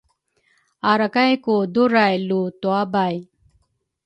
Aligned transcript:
arakay 0.91 1.31
ku 1.43 1.53
duray 1.73 2.15
lu 2.27 2.41
tuabay 2.61 3.15